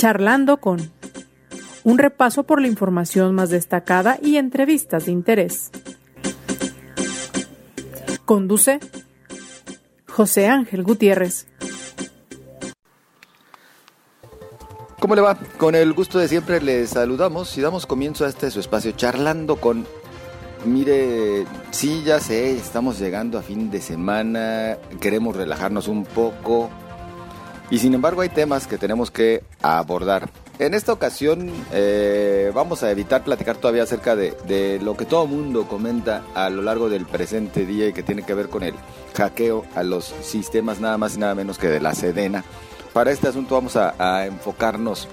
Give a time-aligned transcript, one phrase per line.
[0.00, 0.90] Charlando con
[1.84, 5.70] un repaso por la información más destacada y entrevistas de interés.
[8.24, 8.80] Conduce
[10.08, 11.48] José Ángel Gutiérrez.
[15.00, 15.34] ¿Cómo le va?
[15.58, 19.56] Con el gusto de siempre les saludamos y damos comienzo a este su espacio charlando
[19.56, 19.86] con...
[20.64, 26.70] Mire, sí, ya sé, estamos llegando a fin de semana, queremos relajarnos un poco
[27.70, 30.28] y sin embargo hay temas que tenemos que abordar.
[30.58, 35.26] En esta ocasión eh, vamos a evitar platicar todavía acerca de, de lo que todo
[35.26, 38.74] mundo comenta a lo largo del presente día y que tiene que ver con el
[39.16, 42.44] hackeo a los sistemas nada más y nada menos que de la Sedena
[42.92, 45.08] para este asunto vamos a, enfocarnos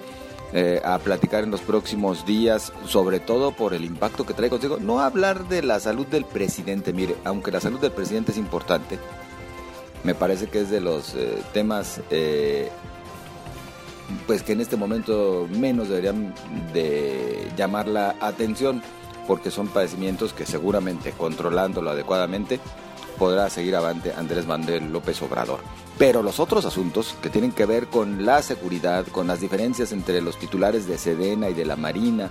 [0.54, 4.78] eh, a platicar en los próximos días, sobre todo por el impacto que trae consigo.
[4.80, 8.98] No hablar de la salud del presidente, mire, aunque la salud del presidente es importante,
[10.04, 12.70] me parece que es de los eh, temas eh,
[14.26, 16.34] pues que en este momento menos deberían
[16.74, 18.82] de llamar la atención
[19.28, 22.60] porque son padecimientos que seguramente controlándolo adecuadamente
[23.18, 25.60] podrá seguir avante Andrés Manuel López Obrador.
[25.98, 30.22] Pero los otros asuntos que tienen que ver con la seguridad, con las diferencias entre
[30.22, 32.30] los titulares de Sedena y de la Marina,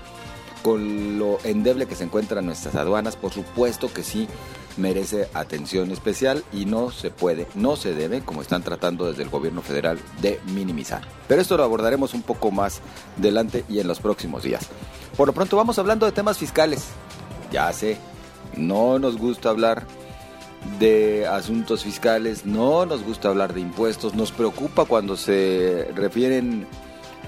[0.62, 4.28] con lo endeble que se encuentran nuestras aduanas, por supuesto que sí
[4.76, 9.30] merece atención especial y no se puede, no se debe, como están tratando desde el
[9.30, 11.02] gobierno federal, de minimizar.
[11.28, 12.80] Pero esto lo abordaremos un poco más
[13.18, 14.68] adelante y en los próximos días.
[15.16, 16.86] Por lo pronto vamos hablando de temas fiscales.
[17.50, 17.98] Ya sé,
[18.56, 19.86] no nos gusta hablar
[20.78, 26.66] de asuntos fiscales, no nos gusta hablar de impuestos, nos preocupa cuando se refieren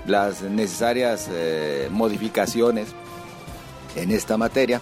[0.06, 2.88] las necesarias eh, modificaciones
[3.96, 4.80] en esta materia,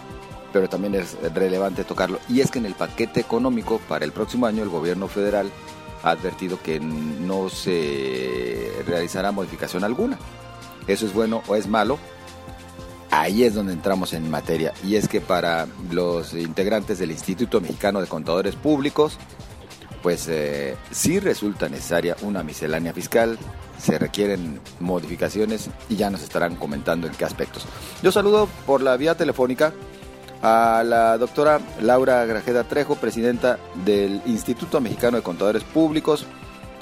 [0.53, 2.19] pero también es relevante tocarlo.
[2.29, 5.51] Y es que en el paquete económico para el próximo año el gobierno federal
[6.03, 10.19] ha advertido que no se realizará modificación alguna.
[10.87, 11.99] ¿Eso es bueno o es malo?
[13.11, 14.73] ahí es donde entramos en materia.
[14.85, 19.19] Y es que para los integrantes del Instituto Mexicano de Contadores Públicos,
[20.03, 23.39] pues eh, sí resulta necesaria una miscelánea fiscal,
[23.79, 27.67] se requieren modificaciones y ya nos estarán comentando en qué aspectos.
[28.03, 29.73] Yo saludo por la vía telefónica
[30.43, 36.27] a la doctora Laura Grajeda Trejo, presidenta del Instituto Mexicano de Contadores Públicos,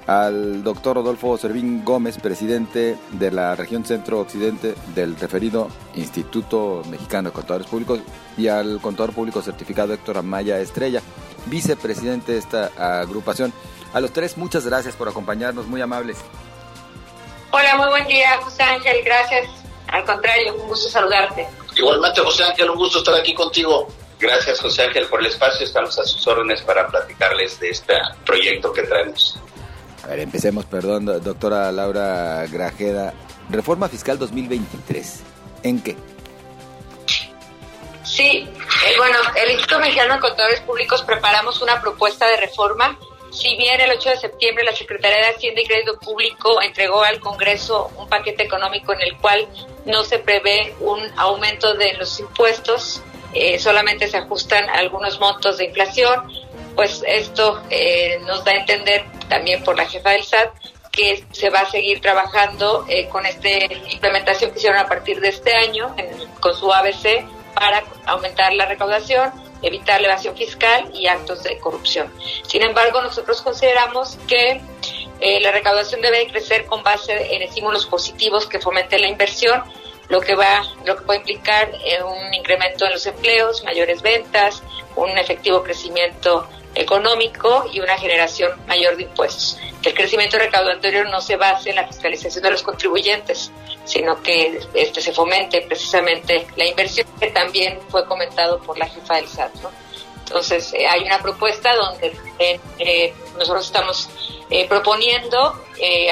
[0.07, 7.35] al doctor Rodolfo Servín Gómez, presidente de la región centro-occidente del referido Instituto Mexicano de
[7.35, 8.01] Contadores Públicos,
[8.37, 11.01] y al contador público certificado Héctor Amaya Estrella,
[11.47, 13.53] vicepresidente de esta agrupación.
[13.93, 16.19] A los tres, muchas gracias por acompañarnos, muy amables.
[17.51, 19.49] Hola, muy buen día, José Ángel, gracias.
[19.89, 21.47] Al contrario, un gusto saludarte.
[21.77, 23.89] Igualmente, José Ángel, un gusto estar aquí contigo.
[24.19, 25.67] Gracias, José Ángel, por el espacio.
[25.67, 29.39] Estamos a sus órdenes para platicarles de este proyecto que traemos.
[30.05, 33.15] A ver, empecemos, perdón, doctora Laura Grajeda.
[33.51, 35.21] Reforma Fiscal 2023.
[35.63, 35.97] ¿En qué?
[38.05, 42.99] Sí, eh, bueno, el Instituto Mexicano de Contadores Públicos preparamos una propuesta de reforma.
[43.35, 47.19] Si bien el 8 de septiembre la Secretaría de Hacienda y Crédito Público entregó al
[47.19, 49.49] Congreso un paquete económico en el cual
[49.87, 53.03] no se prevé un aumento de los impuestos,
[53.35, 56.33] eh, solamente se ajustan algunos montos de inflación,
[56.77, 60.51] pues esto eh, nos da a entender también por la jefa del SAT
[60.93, 63.49] que se va a seguir trabajando eh, con esta
[63.91, 65.93] implementación que hicieron a partir de este año
[66.39, 69.33] con su ABC para aumentar la recaudación,
[69.63, 72.13] evitar la evasión fiscal y actos de corrupción.
[72.47, 74.61] Sin embargo, nosotros consideramos que
[75.21, 79.63] eh, la recaudación debe crecer con base en estímulos positivos que fomenten la inversión,
[80.09, 81.71] lo que va, lo que puede implicar
[82.05, 84.63] un incremento en los empleos, mayores ventas,
[84.97, 89.59] un efectivo crecimiento económico y una generación mayor de impuestos.
[89.83, 93.51] Que el crecimiento recaudatorio no se base en la fiscalización de los contribuyentes,
[93.85, 99.17] sino que este, se fomente precisamente la inversión, que también fue comentado por la jefa
[99.17, 99.53] del SAT.
[100.27, 104.09] Entonces, eh, hay una propuesta donde eh, eh, nosotros estamos
[104.69, 105.61] proponiendo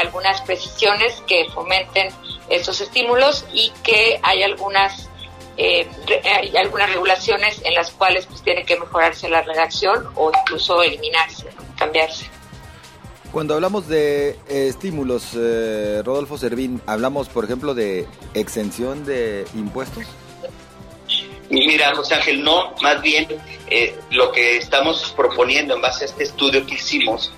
[0.00, 2.12] algunas precisiones que fomenten
[2.48, 5.08] estos estímulos y que hay algunas
[5.56, 5.86] eh,
[6.24, 11.46] hay algunas regulaciones en las cuales pues tiene que mejorarse la redacción o incluso eliminarse,
[11.76, 12.26] cambiarse.
[13.32, 20.04] Cuando hablamos de eh, estímulos, eh, Rodolfo Servín, hablamos, por ejemplo, de exención de impuestos.
[21.48, 23.26] Mira, José Ángel, no, más bien
[23.68, 27.32] eh, lo que estamos proponiendo en base a este estudio que hicimos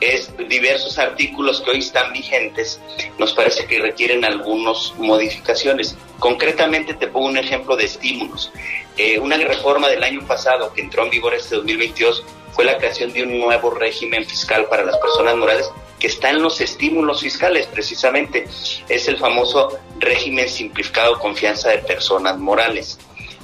[0.00, 2.80] es diversos artículos que hoy están vigentes,
[3.18, 5.96] nos parece que requieren algunas modificaciones.
[6.18, 8.52] Concretamente te pongo un ejemplo de estímulos.
[8.96, 13.12] Eh, una reforma del año pasado que entró en vigor este 2022 fue la creación
[13.12, 17.66] de un nuevo régimen fiscal para las personas morales que está en los estímulos fiscales,
[17.66, 18.46] precisamente.
[18.88, 22.98] Es el famoso régimen simplificado confianza de personas morales.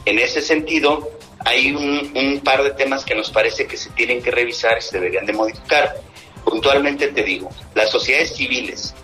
[0.04, 1.10] En ese sentido,
[1.44, 4.82] hay un, un, par de temas que nos parece que se tienen que revisar y
[4.82, 5.94] se deberían de modificar.
[6.44, 8.94] Puntualmente te digo, las sociedades civiles,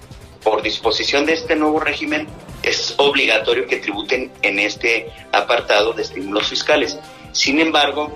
[0.42, 2.26] por disposición de este nuevo régimen,
[2.62, 6.98] es obligatorio que tributen en este apartado de estímulos fiscales.
[7.32, 8.12] Sin embargo,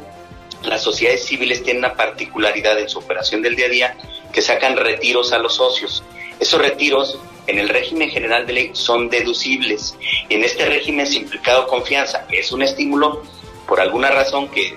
[0.65, 3.97] las sociedades civiles tienen una particularidad en su operación del día a día
[4.33, 6.03] que sacan retiros a los socios.
[6.41, 9.97] Esos retiros en el régimen general de ley son deducibles.
[10.29, 13.23] En este régimen simplificado confianza, que es un estímulo,
[13.67, 14.77] por alguna razón que,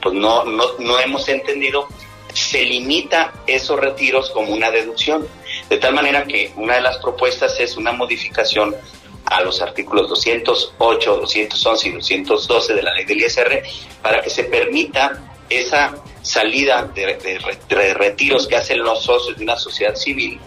[0.00, 1.88] pues no, no, no hemos entendido,
[2.36, 5.26] se limita esos retiros como una deducción.
[5.68, 8.76] De tal manera que una de las propuestas es una modificación
[9.24, 13.62] a los artículos 208, 211 y 212 de la ley del ISR
[14.02, 19.94] para que se permita esa salida de, retiros que hacen los socios de una sociedad
[19.94, 20.40] civil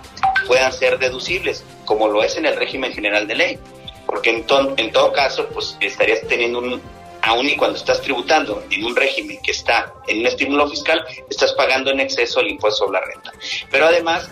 [0.47, 3.59] puedan ser deducibles, como lo es en el régimen general de ley.
[4.05, 4.45] Porque en,
[4.77, 6.81] en todo caso, pues estarías teniendo un,
[7.29, 11.53] aún y cuando estás tributando en un régimen que está en un estímulo fiscal, estás
[11.53, 13.31] pagando en exceso el impuesto sobre la renta.
[13.69, 14.29] Pero además,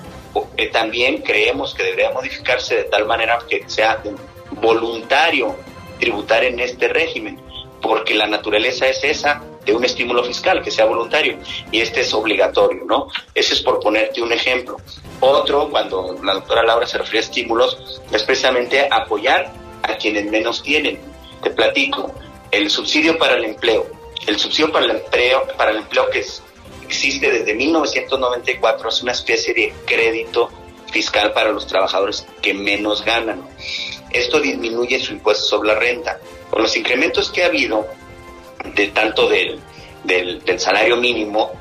[0.57, 4.01] eh, también creemos que debería modificarse de tal manera que sea
[4.51, 5.55] voluntario
[5.99, 7.39] tributar en este régimen,
[7.81, 11.37] porque la naturaleza es esa de un estímulo fiscal, que sea voluntario,
[11.71, 13.09] y este es obligatorio, ¿no?
[13.35, 14.77] Ese es por ponerte un ejemplo.
[15.19, 19.51] Otro, cuando la doctora Laura se refiere a estímulos, es precisamente apoyar
[19.83, 20.99] a quienes menos tienen.
[21.43, 22.11] Te platico,
[22.51, 23.87] el subsidio para el empleo.
[24.25, 26.25] El subsidio para el empleo, para el empleo que
[26.85, 30.49] existe desde 1994 es una especie de crédito
[30.91, 33.47] fiscal para los trabajadores que menos ganan.
[34.11, 36.19] Esto disminuye su impuesto sobre la renta.
[36.49, 37.87] Con los incrementos que ha habido
[38.73, 39.59] de tanto del,
[40.03, 41.51] del, salario mínimo,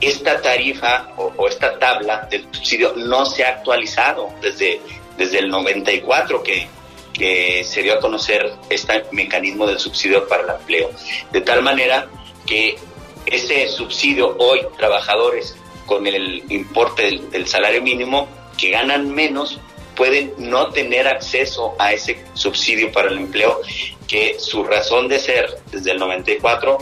[0.00, 4.80] esta tarifa o, esta tabla del subsidio no se ha actualizado desde,
[5.16, 6.68] desde el 94 que,
[7.16, 10.90] que se dio a conocer este mecanismo del subsidio para el empleo.
[11.32, 12.08] De tal manera
[12.44, 12.76] que
[13.24, 18.28] ese subsidio hoy, trabajadores con el importe del, del salario mínimo
[18.58, 19.58] que ganan menos,
[19.94, 23.60] pueden no tener acceso a ese subsidio para el empleo,
[24.06, 26.78] que su razón de ser desde el 94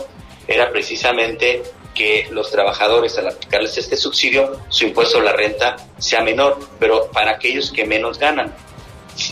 [0.47, 6.21] era precisamente que los trabajadores al aplicarles este subsidio, su impuesto a la renta sea
[6.21, 8.53] menor, pero para aquellos que menos ganan.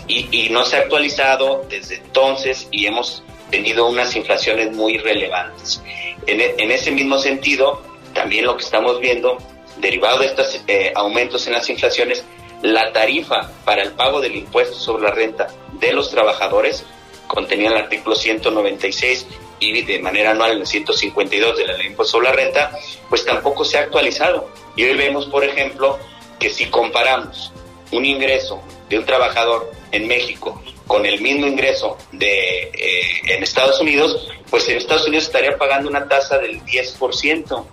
[0.07, 5.81] Y, no se ha actualizado desde entonces y hemos tenido unas inflaciones muy relevantes.
[6.25, 7.81] En, e, ese mismo sentido,
[8.13, 9.37] también lo que estamos viendo,
[9.77, 12.23] derivado de estos eh, aumentos en las inflaciones,
[12.61, 16.85] la tarifa para el pago del impuesto sobre la renta de los trabajadores
[17.27, 19.27] contenía el artículo 196
[19.59, 22.71] y de manera anual en el 152 de la ley de impuesto sobre la renta,
[23.09, 24.49] pues tampoco se ha actualizado.
[24.75, 25.99] Y hoy vemos, por ejemplo,
[26.39, 27.51] que si comparamos
[27.93, 33.79] un ingreso de un trabajador en México con el mismo ingreso de eh, en Estados
[33.79, 37.65] Unidos, pues en Estados Unidos estaría pagando una tasa del 10%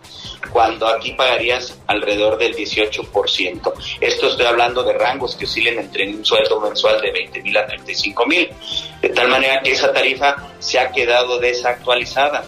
[0.52, 3.72] cuando aquí pagarías alrededor del 18%.
[4.00, 7.66] Esto estoy hablando de rangos que oscilen entre un sueldo mensual de 20 mil a
[7.66, 8.48] 35 mil,
[9.02, 12.44] de tal manera que esa tarifa se ha quedado desactualizada.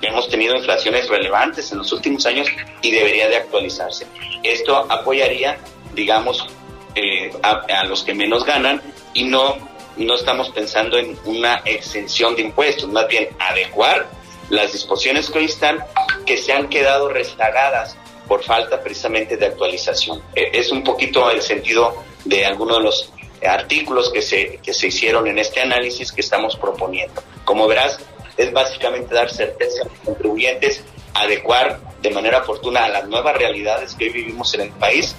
[0.00, 2.48] Hemos tenido inflaciones relevantes en los últimos años
[2.82, 4.06] y debería de actualizarse.
[4.42, 5.58] Esto apoyaría,
[5.94, 6.46] digamos,
[6.94, 8.80] eh, a, los que menos ganan
[9.14, 9.56] y no,
[9.96, 14.08] no estamos pensando en una exención de impuestos, más bien adecuar
[14.50, 15.78] las disposiciones que hoy están
[16.26, 17.96] que se han quedado rezagadas
[18.28, 20.22] por falta precisamente de actualización.
[20.34, 23.12] Eh, es un poquito el sentido de algunos de los
[23.46, 27.22] artículos que se, que se hicieron en este análisis que estamos proponiendo.
[27.44, 27.98] Como verás,
[28.36, 30.82] es básicamente dar certeza a los contribuyentes,
[31.14, 35.14] adecuar de manera oportuna a las nuevas realidades que hoy vivimos en el país,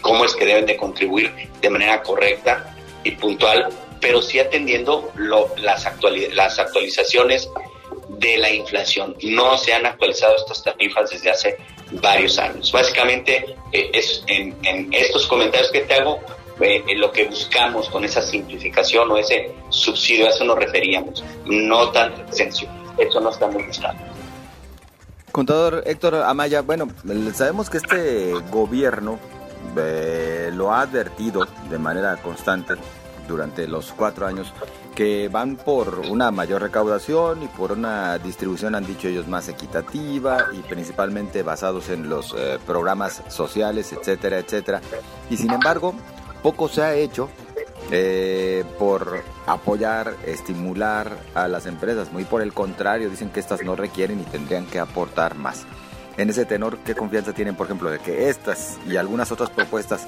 [0.00, 2.74] cómo es que deben de contribuir de manera correcta
[3.04, 3.68] y puntual,
[4.00, 5.86] pero sí atendiendo lo, las,
[6.32, 7.48] las actualizaciones
[8.08, 9.16] de la inflación.
[9.22, 11.56] No se han actualizado estas tarifas desde hace
[11.92, 12.70] varios años.
[12.72, 14.56] Básicamente, eh, es en,
[14.92, 16.20] estos comentarios que te hago,
[16.60, 21.90] eh, lo que buscamos con esa simplificación o ese subsidio, a eso nos referíamos, no
[21.90, 22.70] tanto exención.
[22.98, 24.02] Eso no estamos buscando.
[25.30, 26.88] Contador Héctor Amaya, bueno,
[27.32, 29.20] sabemos que este gobierno
[29.76, 32.74] eh, lo ha advertido de manera constante
[33.26, 34.52] durante los cuatro años
[34.94, 40.46] que van por una mayor recaudación y por una distribución, han dicho ellos, más equitativa
[40.52, 44.80] y principalmente basados en los eh, programas sociales, etcétera, etcétera.
[45.30, 45.94] Y sin embargo,
[46.42, 47.28] poco se ha hecho
[47.92, 52.12] eh, por apoyar, estimular a las empresas.
[52.12, 55.64] Muy por el contrario, dicen que estas no requieren y tendrían que aportar más.
[56.18, 60.06] En ese tenor, ¿qué confianza tienen, por ejemplo, de que estas y algunas otras propuestas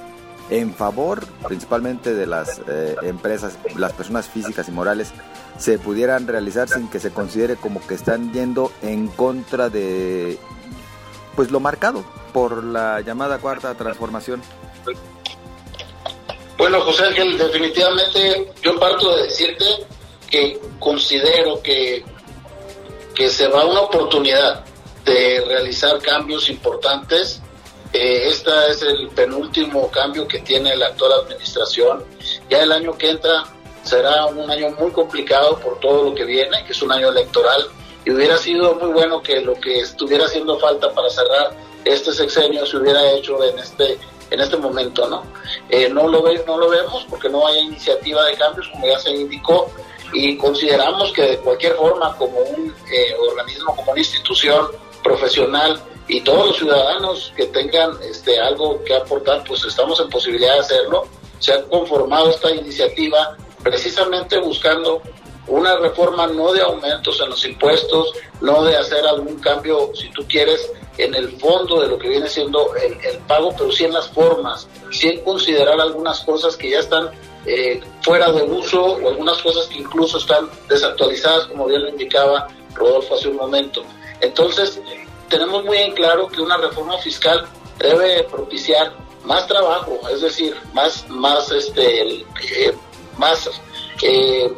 [0.51, 5.13] en favor principalmente de las eh, empresas, las personas físicas y morales,
[5.57, 10.37] se pudieran realizar sin que se considere como que están yendo en contra de
[11.37, 14.43] pues lo marcado por la llamada cuarta transformación?
[16.59, 19.65] Bueno, José Ángel, definitivamente yo parto de decirte
[20.29, 22.05] que considero que,
[23.15, 24.65] que se va una oportunidad
[25.11, 27.43] de realizar cambios importantes.
[27.93, 32.05] Eh, este es el penúltimo cambio que tiene la actual administración.
[32.49, 33.45] Ya el año que entra
[33.83, 37.67] será un año muy complicado por todo lo que viene, que es un año electoral,
[38.05, 42.65] y hubiera sido muy bueno que lo que estuviera haciendo falta para cerrar este sexenio
[42.67, 43.99] se hubiera hecho en este
[44.31, 45.25] en este momento, ¿no?
[45.69, 48.97] Eh, no, lo ve, no lo vemos porque no hay iniciativa de cambios, como ya
[49.01, 49.69] se indicó,
[50.13, 54.69] y consideramos que de cualquier forma, como un eh, organismo, como una institución
[55.03, 60.55] profesional y todos los ciudadanos que tengan este, algo que aportar, pues estamos en posibilidad
[60.55, 61.07] de hacerlo.
[61.39, 65.03] Se ha conformado esta iniciativa precisamente buscando
[65.47, 70.25] una reforma no de aumentos en los impuestos, no de hacer algún cambio, si tú
[70.29, 74.09] quieres, en el fondo de lo que viene siendo el, pago, pero sí en las
[74.09, 77.11] formas, sí en considerar algunas cosas que ya están
[77.47, 82.49] eh, fuera de uso o algunas cosas que incluso están desactualizadas, como bien lo indicaba
[82.75, 83.83] Rodolfo hace un momento.
[84.21, 84.81] Entonces,
[85.29, 87.47] tenemos muy en claro que una reforma fiscal
[87.79, 88.93] debe propiciar
[89.25, 92.75] más trabajo, es decir, más, más, este, eh,
[93.19, 93.49] más
[94.03, 94.53] eh,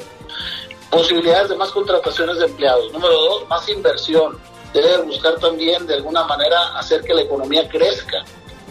[0.91, 2.93] posibilidades de más contrataciones de empleados.
[2.93, 4.39] Número dos, más inversión
[4.73, 8.25] debe buscar también de alguna manera hacer que la economía crezca.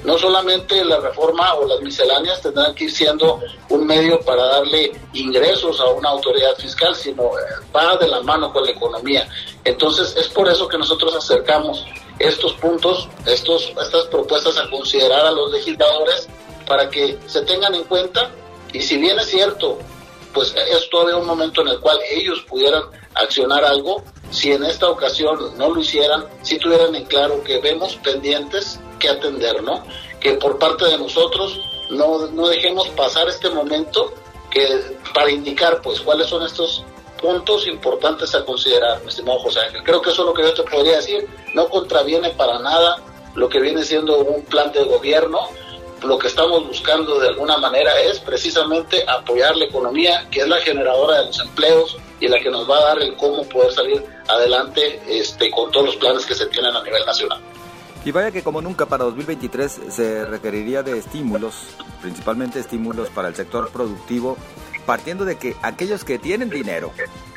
[0.03, 3.39] No solamente la reforma o las misceláneas tendrán que ir siendo
[3.69, 7.43] un medio para darle ingresos a una autoridad fiscal, sino eh,
[7.75, 9.27] va de la mano con la economía.
[9.63, 11.85] Entonces es por eso que nosotros acercamos
[12.17, 16.27] estos puntos, estos, estas propuestas a considerar a los legisladores
[16.65, 18.31] para que se tengan en cuenta
[18.73, 19.77] y si bien es cierto,
[20.33, 22.83] pues es todavía un momento en el cual ellos pudieran
[23.15, 27.97] accionar algo, si en esta ocasión no lo hicieran, si tuvieran en claro que vemos
[27.97, 29.83] pendientes que atender, ¿no?
[30.21, 34.13] Que por parte de nosotros no, no dejemos pasar este momento
[34.49, 34.65] que
[35.13, 36.85] para indicar pues cuáles son estos
[37.21, 39.83] puntos importantes a considerar, mi estimado José Ángel.
[39.83, 42.97] Creo que eso es lo que yo te podría decir, no contraviene para nada
[43.35, 45.39] lo que viene siendo un plan de gobierno,
[46.03, 50.57] lo que estamos buscando de alguna manera es precisamente apoyar la economía, que es la
[50.57, 54.03] generadora de los empleos y la que nos va a dar el cómo poder salir
[54.27, 57.39] adelante este, con todos los planes que se tienen a nivel nacional.
[58.03, 61.67] Y vaya que como nunca para 2023 se requeriría de estímulos,
[62.01, 64.37] principalmente estímulos para el sector productivo,
[64.87, 66.91] partiendo de que aquellos que tienen dinero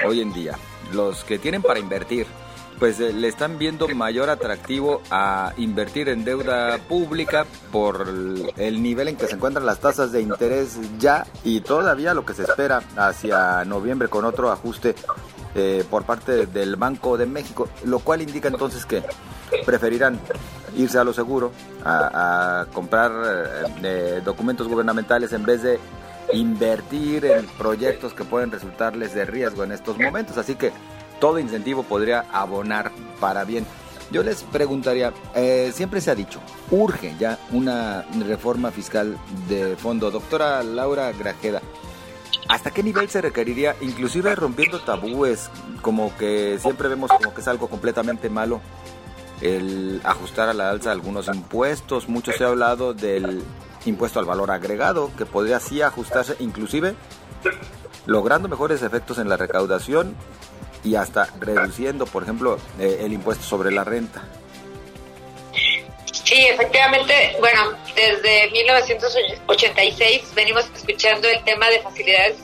[0.06, 0.58] hoy en día,
[0.92, 2.26] los que tienen para invertir,
[2.78, 8.08] pues eh, le están viendo mayor atractivo a invertir en deuda pública por
[8.56, 12.34] el nivel en que se encuentran las tasas de interés ya y todavía lo que
[12.34, 14.94] se espera hacia noviembre con otro ajuste
[15.54, 19.02] eh, por parte del Banco de México, lo cual indica entonces que
[19.64, 20.18] preferirán
[20.76, 21.52] irse a lo seguro,
[21.84, 23.12] a, comprar
[23.82, 25.78] eh, documentos gubernamentales en vez de
[26.32, 30.36] invertir en proyectos que pueden resultarles de riesgo en estos momentos.
[30.38, 30.72] Así que
[31.20, 33.66] todo incentivo podría abonar para bien.
[34.10, 39.16] Yo les preguntaría, eh, siempre se ha dicho, urge ya una reforma fiscal
[39.48, 40.10] de fondo.
[40.10, 41.62] Doctora Laura Grajeda,
[42.48, 45.50] ¿hasta qué nivel se requeriría, inclusive rompiendo tabúes,
[45.82, 48.60] como que siempre vemos como que es algo completamente malo,
[49.40, 52.08] el ajustar a la alza algunos impuestos?
[52.08, 53.42] Mucho se ha hablado del
[53.84, 56.94] impuesto al valor agregado, que podría así ajustarse inclusive
[58.06, 60.14] logrando mejores efectos en la recaudación
[60.82, 64.22] y hasta reduciendo, por ejemplo, eh, el impuesto sobre la renta.
[66.34, 72.38] Sí, efectivamente, bueno, desde 1986 venimos escuchando el tema de facilidades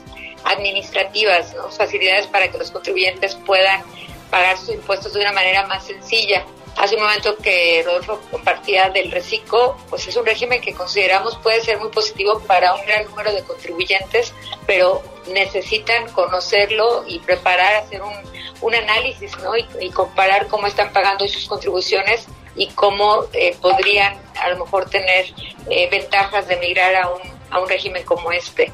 [0.45, 3.83] administrativas, facilidades para que los contribuyentes puedan
[4.29, 6.45] pagar sus impuestos de una manera más sencilla.
[6.77, 11.59] Hace un momento que Rodolfo compartía del reciclo, pues es un régimen que consideramos puede
[11.59, 14.33] ser muy positivo para un gran número de contribuyentes,
[14.65, 19.51] pero necesitan conocerlo y preparar, hacer un, análisis ¿no?
[19.57, 25.25] y, comparar cómo están pagando sus contribuciones y cómo eh, podrían a lo mejor tener
[25.69, 28.71] eh, ventajas de migrar a un, a un régimen como este.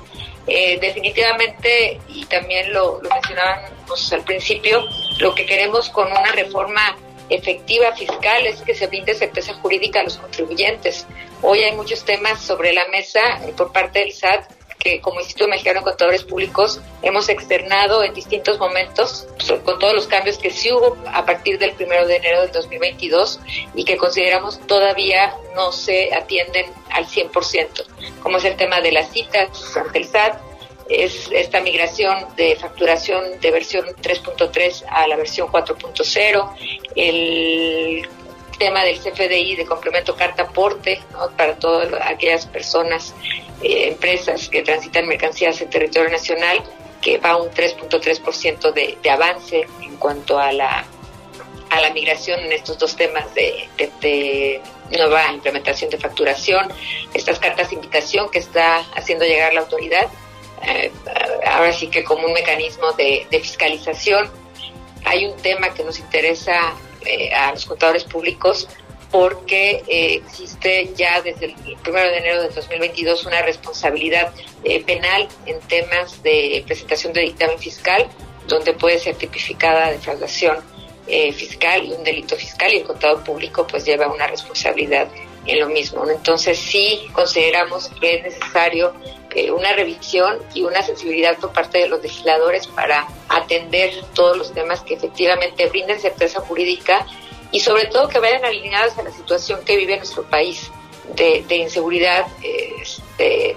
[0.48, 4.86] Eh, definitivamente, y también lo, lo mencionábamos al principio,
[5.19, 6.98] lo que queremos con una reforma
[7.29, 11.05] efectiva fiscal es que se brinde certeza jurídica a los contribuyentes.
[11.41, 13.19] Hoy hay muchos temas sobre la mesa
[13.57, 14.57] por parte del SAT
[14.88, 19.27] que como Instituto Mexicano de Contadores Públicos hemos externado en distintos momentos,
[19.65, 23.39] con todos los cambios que sí hubo a partir del primero de enero del 2022
[23.75, 27.86] y que consideramos todavía no se atienden al 100%,
[28.24, 30.39] como es el tema de las citas ante el SAT,
[30.89, 36.50] es esta migración de facturación de versión 3.3 a la versión 4.0,
[36.96, 38.08] el
[38.58, 41.02] tema del CFDI de complemento carta aporte
[41.36, 43.14] para todas aquellas personas,
[43.62, 46.64] eh, empresas que transitan mercancías en territorio nacional,
[47.02, 50.86] que va un 3.3% de, de avance en cuanto a la
[51.70, 53.68] a la migración en estos dos temas de,
[54.00, 56.72] de, nueva implementación de facturación,
[57.14, 60.08] estas cartas de invitación que está haciendo llegar la autoridad
[60.64, 60.92] eh,
[61.46, 64.30] ahora sí que como un mecanismo de, fiscalización.
[65.06, 66.74] Hay un tema que nos interesa
[67.06, 68.68] eh, a los contadores públicos
[69.12, 74.34] porque eh, existe ya desde el 1 de enero de 2022 una responsabilidad
[74.86, 78.06] penal en temas de presentación de dictamen fiscal,
[78.48, 80.58] donde puede ser tipificada defraudación
[81.34, 85.08] fiscal y un delito fiscal y el contador público pues lleva una responsabilidad
[85.48, 86.08] en lo mismo.
[86.10, 88.94] Entonces sí consideramos que es necesario
[89.54, 94.82] una revisión y una sensibilidad por parte de los legisladores para atender todos los temas
[94.82, 97.06] que efectivamente brinden certeza jurídica
[97.51, 100.72] y sobre todo que vayan alineados a la situación que vive nuestro país
[101.16, 102.25] de, inseguridad,
[102.82, 103.56] este,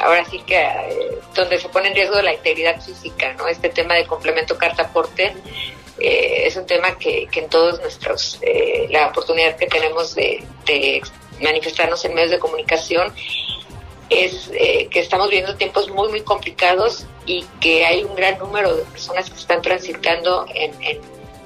[0.00, 3.48] ahora sí que eh, donde se pone en riesgo la integridad física, ¿no?
[3.48, 5.34] Este tema de complemento carta-aporte
[5.98, 8.40] eh, es un tema que, en todos nuestros,
[8.90, 10.44] la oportunidad que tenemos de,
[11.40, 13.12] manifestarnos en medios de comunicación
[14.12, 18.76] es eh, que estamos viviendo tiempos muy, muy complicados y que hay un gran número
[18.76, 20.72] de personas que están transitando en,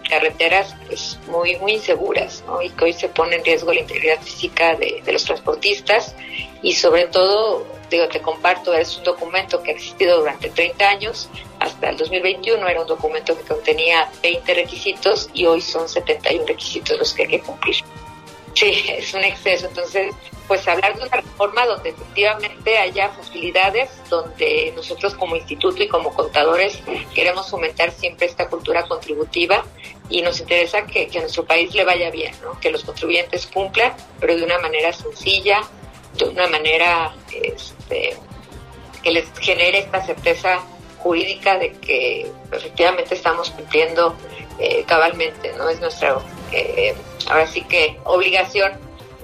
[0.09, 4.77] carreteras pues, muy, muy inseguras y que hoy se pone en riesgo la integridad física
[4.77, 6.15] de, los transportistas
[6.63, 11.29] y sobre todo, digo, te comparto, es un documento que ha existido durante 30 años,
[11.61, 16.99] hasta el 2021 era un documento que contenía 20 requisitos y hoy son 71 requisitos
[16.99, 17.77] los que hay que cumplir.
[18.55, 20.15] Sí, es un exceso, entonces
[20.47, 26.15] pues hablar de una reforma donde efectivamente haya facilidades, donde nosotros como instituto y como
[26.15, 26.79] contadores
[27.15, 29.65] queremos fomentar siempre esta cultura contributiva
[30.09, 34.37] y nos interesa que, a nuestro país le vaya bien, que los contribuyentes cumplan, pero
[34.37, 35.63] de una manera sencilla,
[36.19, 38.17] de una manera este,
[39.03, 40.61] que les genere esta certeza
[40.99, 44.17] jurídica de que efectivamente estamos cumpliendo
[44.59, 45.69] eh, cabalmente, ¿no?
[45.69, 46.19] Es nuestra,
[46.53, 46.95] eh,
[47.29, 48.73] ahora sí que, obligación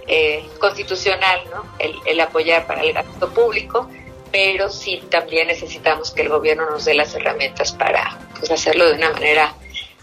[0.07, 1.65] eh, constitucional, ¿no?
[1.79, 3.89] El, apoyar para el gasto público,
[4.31, 8.95] pero sí también necesitamos que el gobierno nos dé las herramientas para pues, hacerlo de
[8.95, 9.55] una manera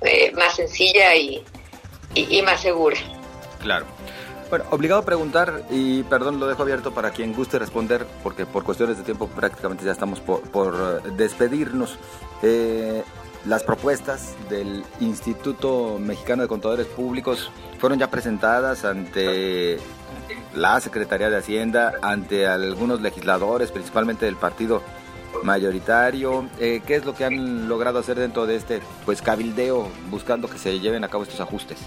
[0.02, 1.44] eh, más sencilla y,
[2.16, 2.98] y, más segura.
[3.62, 3.86] Claro.
[4.50, 8.64] Bueno, obligado a preguntar, y perdón, lo dejo abierto para quien guste responder, porque por
[8.64, 12.00] cuestiones de tiempo prácticamente ya estamos por, por despedirnos.
[12.42, 13.04] Eh,
[13.46, 19.78] las propuestas del Instituto Mexicano de Contadores Públicos fueron ya presentadas ante
[20.56, 24.82] la Secretaría de Hacienda, ante algunos legisladores, principalmente del partido
[25.44, 26.50] mayoritario.
[26.60, 30.58] Eh, ¿Qué es lo que han logrado hacer dentro de este pues cabildeo buscando que
[30.58, 31.78] se lleven a cabo estos ajustes?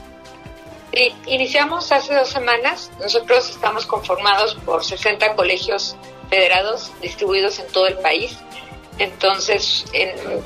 [1.27, 2.91] Iniciamos hace dos semanas.
[3.01, 5.97] Nosotros estamos conformados por 60 colegios
[6.29, 8.37] federados distribuidos en todo el país.
[8.99, 9.87] Entonces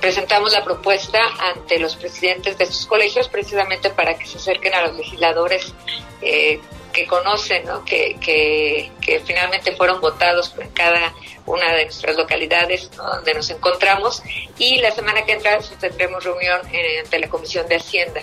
[0.00, 4.87] presentamos la propuesta ante los presidentes de estos colegios precisamente para que se acerquen a
[4.87, 5.74] los legisladores
[6.22, 6.61] eh,
[6.92, 11.12] que conocen, que, que, finalmente fueron votados en cada
[11.44, 14.22] una de nuestras localidades donde nos encontramos.
[14.59, 16.61] Y la semana que entra tendremos reunión
[17.04, 18.22] ante la Comisión de Hacienda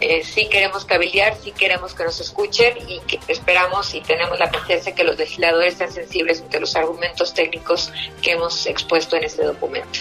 [0.00, 4.50] eh, sí queremos cabildear, sí queremos que nos escuchen y que esperamos y tenemos la
[4.50, 9.44] confianza que los legisladores sean sensibles ante los argumentos técnicos que hemos expuesto en este
[9.44, 10.00] documento.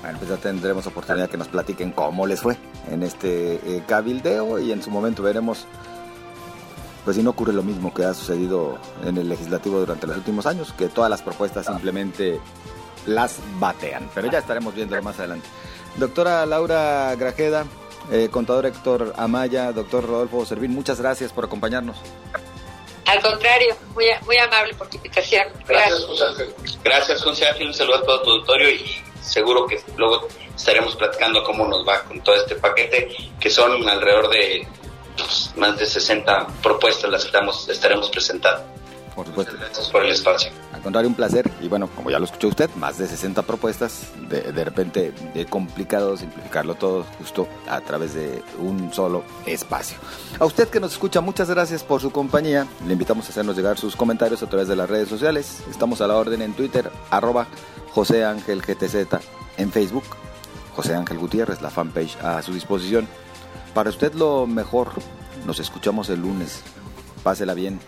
[0.00, 2.56] Bueno, pues ya tendremos oportunidad que nos platiquen cómo les fue
[2.90, 5.66] en este eh, cabildeo y en su momento veremos
[7.04, 10.46] pues si no ocurre lo mismo que ha sucedido en el legislativo durante los últimos
[10.46, 12.40] años, que todas las propuestas simplemente
[13.06, 14.08] las batean.
[14.14, 15.46] Pero ya estaremos viendo más adelante.
[15.96, 17.66] Doctora Laura Grajeda,
[18.10, 21.96] eh, contador Héctor Amaya, doctor Rodolfo Servín, muchas gracias por acompañarnos.
[23.06, 25.46] Al contrario, muy, muy amable por tu invitación.
[25.66, 26.54] Gracias, José Ángel.
[26.82, 27.66] Gracias, José Ángel.
[27.68, 32.02] Un saludo a todo tu auditorio y seguro que luego estaremos platicando cómo nos va
[32.04, 34.66] con todo este paquete, que son alrededor de
[35.16, 38.64] pues, más de 60 propuestas las que estamos, estaremos presentando.
[39.14, 39.54] Por supuesto.
[39.58, 40.50] gracias por el espacio.
[40.84, 41.50] Contrario, un placer.
[41.62, 44.12] Y bueno, como ya lo escuchó usted, más de 60 propuestas.
[44.28, 49.96] De, de repente, de complicado simplificarlo todo justo a través de un solo espacio.
[50.38, 52.66] A usted que nos escucha, muchas gracias por su compañía.
[52.86, 55.64] Le invitamos a hacernos llegar sus comentarios a través de las redes sociales.
[55.70, 57.46] Estamos a la orden en Twitter, arroba
[57.92, 59.20] José Ángel GTZ
[59.56, 60.04] en Facebook.
[60.76, 63.08] José Ángel Gutiérrez, la fanpage a su disposición.
[63.72, 64.90] Para usted lo mejor.
[65.46, 66.62] Nos escuchamos el lunes.
[67.22, 67.80] Pásela bien.